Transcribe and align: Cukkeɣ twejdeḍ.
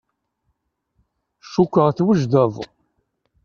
Cukkeɣ 1.51 1.87
twejdeḍ. 1.97 2.53